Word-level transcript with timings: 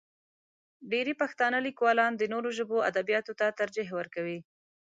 ډېری 0.91 1.13
پښتانه 1.21 1.57
لیکوالان 1.67 2.11
د 2.15 2.23
نورو 2.33 2.49
ژبو 2.57 2.77
ادبیاتو 2.89 3.33
ته 3.39 3.45
ترجیح 3.59 3.87
ورکوي. 3.97 4.39